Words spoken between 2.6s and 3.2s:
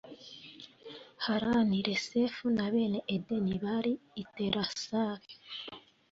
bene